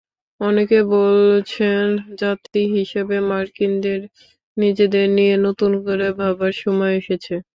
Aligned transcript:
অনেকে 0.41 0.79
বলছেন, 0.93 1.85
জাতি 2.19 2.63
হিসেবে 2.77 3.15
মার্কিনদের 3.29 4.01
নিজেদের 4.57 5.05
নিয়ে 5.17 5.35
নতুন 5.45 5.71
করে 5.85 6.07
ভাবার 6.19 6.53
সময় 6.63 6.93
এসেছে। 7.01 7.33